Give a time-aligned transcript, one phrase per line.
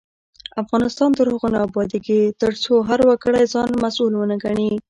[0.63, 4.71] افغانستان تر هغو نه ابادیږي، ترڅو هر وګړی ځان مسؤل ونه ګڼي.